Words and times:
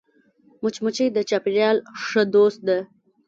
مچمچۍ 0.61 1.07
د 1.13 1.17
چاپېریال 1.29 1.77
ښه 2.03 2.21
دوست 2.33 2.59
ده 2.67 2.77